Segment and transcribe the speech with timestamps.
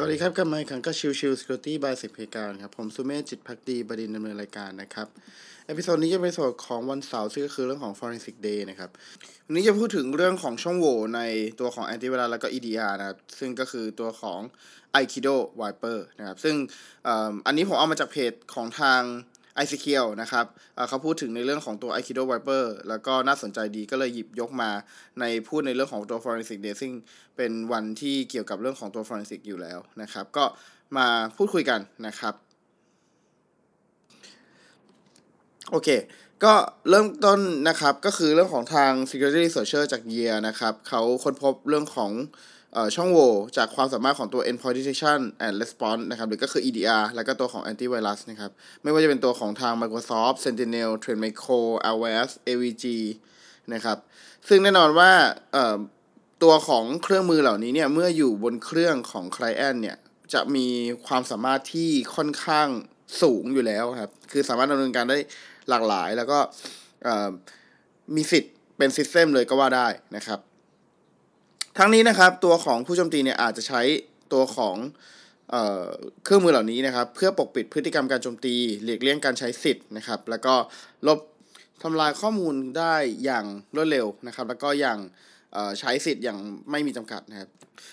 [0.00, 5.08] สวัสดีครับ กลับมาอีกครั้งกับ Chill Chill Security by สิบเพการครับ ผมสุเมธจิตภักดีบดินทร์ ดำเนินรายการนะครับ
[5.66, 8.90] Episode นี้จะเป็นส่วนของวันเสาร์ซึ่งก็คือเรื่องของ Forensic Day นะครับ
[9.46, 11.20] วันนี้จะพูดถึงเรื่องของช่องโหว่ใน
[11.60, 14.40] ตัวของ Antivirus แล้วก็ EDR นะครับซึ่งก็คือตัวของ
[14.98, 16.54] Aikido Wiper นะครับ ซึ่ง
[17.46, 19.02] อันนี้ผมเอามาจากเพจของทาง
[19.62, 20.44] i c q l นะครับ
[20.88, 24.70] เขาพูดถึงในเรื่องของตัว Aikido Wiper แล้วก็น่าสนใจดีก็เลยหยิบยกมา
[25.20, 26.92] ในพูดในเรื่องของตัว Forensic Day ซึ่ง
[27.36, 30.44] เป็นวันที่เกี่ยวกับเรื่องของตัว Forensic อยู่แล้วนะครับ ก็
[30.96, 32.34] มาพูดคุยกันนะครับ
[35.70, 35.88] โอเค
[36.44, 36.54] ก็
[36.90, 42.12] เริ่มต้นนะครับ ก็คือเรื่องของทาง Security Researcher จาก Year นะครับเขาค้นพบเรื่องของ
[42.96, 48.50] ช่องโหว่จากความสามารถของตัว endpoint detection and response นะครับหรือก็คือ EDR แล้วก็ตัวของ antivirus นะครับ
[48.82, 52.84] ไม่ว่าจะเป็นตัวของทาง Microsoft Sentinel TrendMicro AWS AVG
[53.74, 53.98] นะครับ
[54.48, 55.10] ซึ่งแน่นอนว่า
[56.42, 59.96] ตัวของเครื่องมือเหล่านี้เนี่ย เมื่ออยู่บนเครื่องของ client เนี่ย
[60.32, 60.66] จะมี
[61.06, 62.68] ความสามารถที่ค่อนข้าง
[63.22, 65.18] สูงอยู่แล้วครับ คือสามารถดำเนินการได้
[65.68, 66.38] หลากหลาย แล้วก็
[68.16, 70.40] มีสิทธิ์เป็นซิสเต็มเลยก็ว่าได้นะครับ
[71.80, 73.80] ทั้งนี้นะครับตัวของผู้โจมตีเนี่ยอาจจะใช้
[74.32, 74.76] ตัวของ
[75.50, 75.56] เอ
[76.24, 80.54] เครื่องมือเหล่านี้นะครับ เพื่อปกปิดพฤติกรรมการโจมตีหลีกเลี่ยงการใช้สิทธิ์นะครับ แล้วก็
[81.06, 81.18] ลบ
[81.82, 83.44] ทำลายข้อมูลได้อย่าง
[83.76, 84.98] รวดเร็วนะครับ แล้วก็อย่าง
[85.80, 86.38] ใช้สิทธิ์อย่าง
[86.70, 87.48] ไม่มีจำกัดนะครับ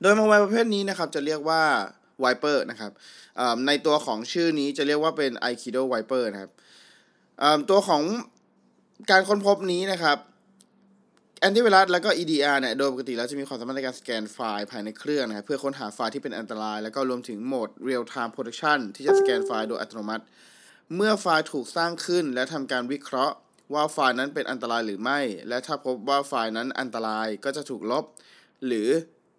[0.00, 1.62] โดยมาไวประเภทนี้นะครับจะเรียกว่า
[2.24, 2.92] Viper นะครับ
[3.66, 6.50] ในตัวของชื่อนี้จะเรียกว่าเป็น Aikido Viper นะครับ
[7.70, 8.02] ตัวของ
[9.10, 10.18] การค้นพบนี้นะครับ
[11.46, 20.24] อนตี้ไวรัสแล้วก็ EDR เนี่ย โดยปกติแล้วจะมีความสามารถในการสแกนไฟล์ภายในเครื่องนะครับเพื่อค้นหาไฟล์ที่เป็นอันตราย แล้วก็รวมถึงโหมด Real Time Protection ที่จะสแกนไฟล์โดยอัตโนมัติ
[20.96, 23.34] เมื่อไฟล์ถูกสร้างขึ้น และทำการวิเคราะห์
[23.74, 28.04] ว่าไฟล์นั้นเป็นอันตรายหรือไม่ และถ้าพบว่าไฟล์นั้นอันตรายก็จะถูกลบ
[28.66, 28.88] หรือ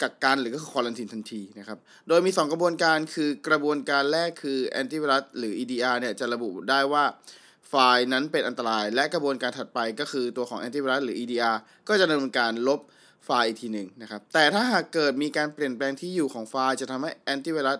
[0.01, 7.05] กักกันหรือก็คือควอลันทีนทันทีนะครับ โดยมี 2 กระบวนการคือกระบวนการแรกคือแอนตี้ไวรัสหรือ EDR เนี่ยจะระบุได้ว่า
[7.69, 11.57] ไฟล์นั้นเป็นอันตราย และกระบวนการถัดไปก็คือตัวของแอนติไวรัสหรือ EDR
[11.87, 12.79] ก็จะดำเนินการลบ
[13.25, 17.77] ไฟล์อีกทีหนึ่งนะครับ แต่ถ้าหากเกิดมีการเปลี่ยนแปลงที่อยู่ของไฟล์ จะทำให้แอนติไวรัส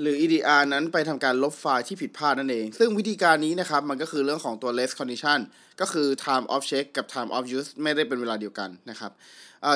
[0.00, 5.38] หรือ EDR นั้นไปทำการลบไฟล์ที่ผิดพลาดนั่นเอง ซึ่งวิธีการนี้นะครับ มันก็คือเรื่องของตัว less condition
[5.80, 9.12] ก็คือ time of check กับ time of use ไม่ได้เป็นเวลาเดียวกันนะครับ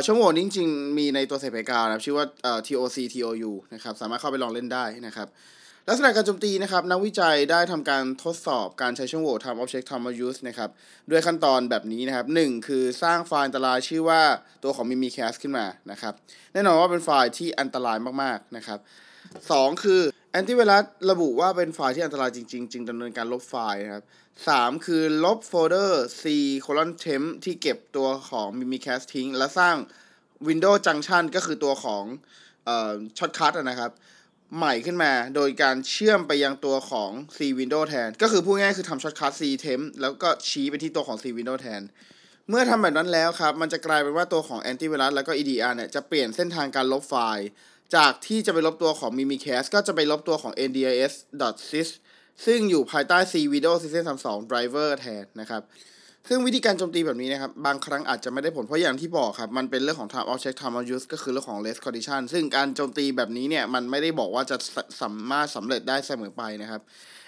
[0.07, 2.27] ชั่วโมงนี้จริงๆ มีในตัวเซฟเการนะชื่อว่า
[2.67, 5.29] TOC TOU นะครับ สามารถเข้าไปลองเล่นได้นะครับ
[5.89, 10.71] ลักษณะการโจมตีนะครับนักวิจัยได้ทำการทดสอบการใช้ช่องโหว่ time object time of use นะครับ
[11.11, 14.23] ด้วยขั้นตอนแบบนี้นะครับหนึ่งคือสร้างไฟล์อันตรายชื่อว่า
[14.63, 16.15] ตัวของ Mimikatz ขึ้นมานะครับ
[16.53, 18.79] แน่นอนว่าเป็นไฟล์ที่อันตรายมากๆนะครับ
[19.51, 20.01] สองคือ
[20.33, 24.05] แอนติไวรัสระบุว่าเป็นไฟล์ที่อันตรายจริง ๆ จึงดำเนินการลบไฟล์นะครับ
[24.49, 26.23] สามคือลบโฟลเดอร์ c
[26.65, 29.77] colon temp ที่เก็บตัวของ Mimikatz ทิ้ง และสร้าง
[30.49, 32.05] Windows Junction ก็คือตัวของ
[32.65, 33.93] เอ่อ shortcut นะครับ
[34.57, 41.83] ใหม่ขึ้นมา โดยการเชื่อมไปยังตัวของ C Window แทน ก็คือพูดง่ายคือทำ shortcut C Temp แล้วก็ชี้ไปที่ตัวของ C Window แทน
[42.49, 47.47] เมื่อทำแบบนั้นแล้วครับ มันจะกลายเป็นว่าตัวของ Antivirus แล้วก็ EDR เนี่ยจะเปลี่ยนเส้นทางการลบไฟล์
[47.97, 51.89] จากที่จะไปลบตัวของ Mimikatz ก็จะไปลบตัวของ ndis.sys
[52.47, 55.63] ซึ่งอยู่ภายใต้ C Windows System 32 Driver แทนนะครับ
[56.29, 64.57] ซึ่งวิธีการโจมตีแบบนี้นะครับ บางครั้งอาจจะไม่ได้ผลเพราะอย่างที่บอกครับ มันเป็นเรื่องของ time of check time of use ก็คือเรื่องของ race condition ซึ่งการโจมตีแบบนี้เนี่ย มันไม่ได้บอกว่าจะ
[65.01, 66.81] สามารถสำเร็จได้เสมอไปนะครับ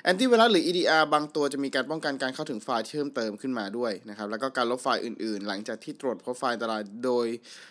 [0.04, 7.26] แอนตี้ไวรัสหรือ EDR บางตัวจะมีการป้องกันการเข้าถึงไฟล์เพิ่มเติมขึ้นมาด้วยนะครับ แล้วก็การลบไฟล์อื่นๆ หลังจากที่ตรวจพบไฟล์อันตรายโดย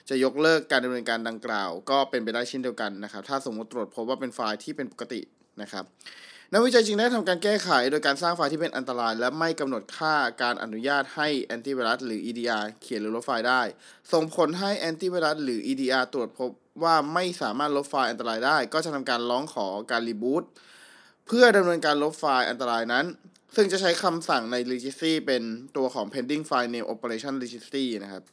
[0.10, 5.22] จะยกเลิกการดำเนินการดังกล่าว ก็เป็นไปได้เช่นเดียวกันนะครับ ถ้าสมมติตรวจพบว่าเป็นไฟล์ที่เป็นปกติ
[5.62, 5.86] นะครับ
[6.56, 13.62] นักวิจัยจึงได้ทำการแก้ไขโดยการสร้างไฟล์ที่เป็นอันตราย และไม่กำหนดค่าการอนุญาตให้แอนติไวรัสหรือ EDR เขียนหรือลบไฟล์ได้
[14.14, 16.50] ส่งผลให้แอนติไวรัสหรือ EDR ตรวจพบ
[16.84, 20.44] ว่าไม่สามารถลบไฟล์อันตรายได้ ก็จะทำการร้องขอการ reboot
[21.28, 23.06] เพื่อดำเนินการลบไฟล์อันตรายนั้น
[23.56, 25.44] ซึ่งจะใช้คำสั่งใน registry เป็น
[25.78, 28.24] ตัวของ pending file rename operation registry นะครับ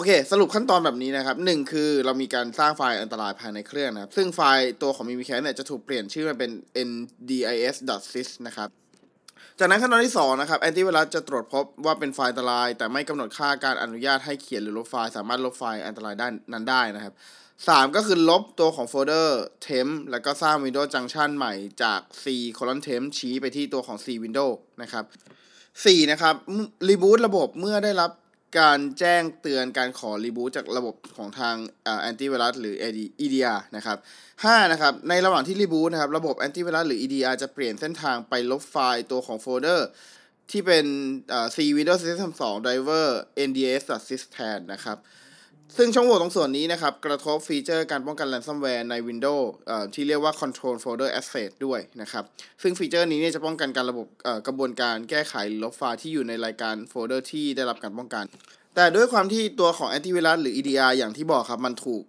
[0.00, 6.50] โอเค สรุปขั้นตอนแบบนี้นะครับหนึ่งคือเรามีการสร้างไฟล์อันตรายภายในเครื่องนะครับ ซึ่งไฟล์ตัวของ Mimikatz เนี่ยจะถูกเปลี่ยนชื่อมาเป็น
[6.88, 8.68] ndis.sys นะครับ
[9.58, 17.14] จากนั้นขั้นตอนที่ 2 นะครับแอนตี้ไวรัสจะตรวจพบว่าเป็นไฟล์อันตราย แต่ไม่กำหนดค่าการอนุญาตให้เขียนหรือลบไฟล์ สามารถลบไฟล์อันตรายได้นั้นได้นะครับ
[17.54, 22.24] 3 ก็คือลบตัวของโฟลเดอร์ temp แล้วก็สร้าง Windows Junction ใหม่จาก c
[22.58, 24.48] colon temp ชี้ไปที่ตัวของ c window
[24.82, 25.04] นะครับ
[25.58, 26.34] 4นะครับ
[26.88, 28.10] รีบูตระบบเมื่อได้รับ
[28.58, 31.56] การแจ้งเตือนการขอรีบูตจากระบบของทาง
[32.00, 32.74] แอนตี้ไวรัสหรือ
[33.24, 33.98] EDR นะครับ
[34.34, 39.88] 5นะครับ ในระหว่างที่รีบูตนะครับ ระบบแอนตี้ไวรัสหรือ EDR จะเปลี่ยนเส้นทางไปลบไฟล์ตัวของโฟลเดอร์
[40.50, 40.86] ที่เป็น
[41.54, 43.06] C Windows System 2 Driver
[43.48, 44.98] NDS.sys แทนนะครับ
[45.76, 49.44] ซึ่งช่องโหว่ตรงส่วนนี้นะครับ กระทบฟีเจอร์การป้องกัน ransomware ใน Windows
[49.94, 52.24] ที่เรียกว่า controlled folder access ด้วยนะครับ
[52.62, 54.06] ซึ่งฟีเจอร์นี้เนี่ยจะป้องกันการระบบ
[54.46, 58.24] กระบวนการแก้ไขลบไฟล์ที่อยู่ในรายการโฟลเดอร์ที่ได้รับการป้องกัน
[58.74, 62.02] แต่ด้วยความที่ตัวของ antivirus หรือ EDR อย่างที่บอกครับ มันถูก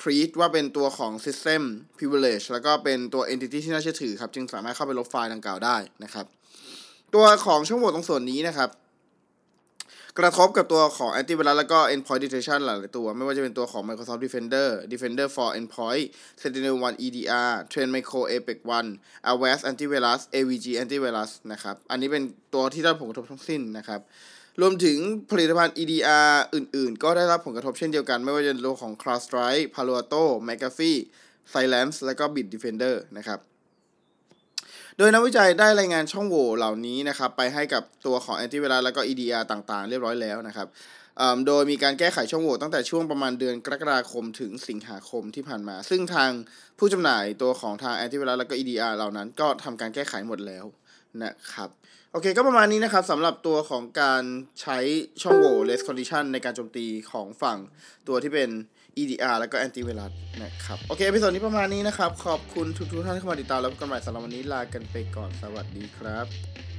[0.00, 1.62] treat ว่าเป็นตัวของ system
[1.96, 6.26] privilege แล้วก็เป็นตัว entity ที่น่าเชื่อถือครับ จึงสามารถเข้าไปลบไฟล์ดังกล่าวได้นะครับ
[7.14, 8.70] ตัวของช่องโหว่ตรงส่วนนี้นะครับ
[10.18, 16.04] กระทบกับตัวของ antivirus แล้วก็ endpoint detection หลายตัว ไม่ว่าจะเป็นตัวของ Microsoft Defender Defender for Endpoint
[16.42, 18.58] Sentinel-1 EDR Trend Micro Apex
[18.94, 22.22] 1 Avast Antivirus AVG Antivirus นะครับ อันนี้เป็น
[22.54, 24.00] ตัวที่ได้ผลกระทบทั้งสิ้นนะครับ
[24.60, 24.98] รวมถึง
[25.30, 30.98] ผลิตภัณฑ์ EDR อื่นๆ ก็ได้รับผลกระทบเช่นเดียวกัน ไม่ว่าจะเป็นตัวของ CrowdStrike Palo Alto McAfee
[31.52, 33.40] Silence แล้วก็ Bitdefender นะครับ
[34.98, 40.68] โดยนักวิจัยได้รายงานช่องโหว่เหล่านี้นะครับไปให้กับตัวของแอนติไวรัสแล้วก็ EDR ต่างๆ เรียบร้อยแล้วนะครับ
[41.46, 46.30] โดยมีการแก้ไขช่องโหว่ตั้งแต่ช่วงประมาณเดือนกรกฎาคมถึงสิงหาคมที่ผ่านมา ซึ่งทาง
[46.78, 50.64] ผู้จำหน่ายตัวของทางแอนติไวรัสแล้วก็ EDR เหล่านั้นก็ทำการแก้ไขหมดแล้ว
[51.22, 51.70] นะครับ
[52.14, 54.22] โอเคก็ประมาณนี้นะครับสำหรับตัวของการ
[54.60, 54.78] ใช้
[55.22, 57.58] ช่องโหว่ race condition ในการโจมตีของฝั่ง
[58.08, 58.50] ตัวที่เป็น
[59.00, 60.12] EDR แล้วก็ antivirus
[60.42, 66.71] นะครับ โอเค episode นี้ประมาณนี้นะครับ ขอบคุณทุกๆท่านที่เข้ามาติดตามแล้วพบกันใหม่สำหรับวันนี้ลากันไปก่อนสวัสดีครับ